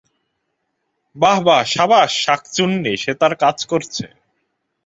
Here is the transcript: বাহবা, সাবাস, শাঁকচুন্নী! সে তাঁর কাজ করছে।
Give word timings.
বাহবা, 1.15 1.57
সাবাস, 1.65 2.11
শাঁকচুন্নী! 2.23 2.93
সে 2.97 3.11
তাঁর 3.13 3.33
কাজ 3.35 3.57
করছে। 3.65 4.05